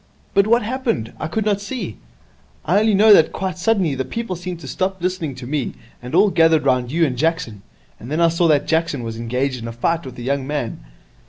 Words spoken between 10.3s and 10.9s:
man.'